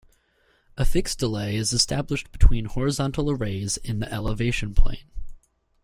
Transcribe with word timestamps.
A 0.79 0.83
fixed 0.83 1.19
delay 1.19 1.55
is 1.55 1.73
established 1.73 2.31
between 2.31 2.65
horizontal 2.65 3.29
arrays 3.29 3.77
in 3.77 3.99
the 3.99 4.11
elevation 4.11 4.73
plane. 4.73 5.05